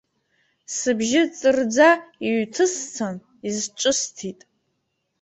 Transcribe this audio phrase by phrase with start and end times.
[0.75, 1.89] Сыбжьы ҵырӡа
[2.27, 3.15] иҩҭысцан,
[3.47, 4.39] изҿысҭит.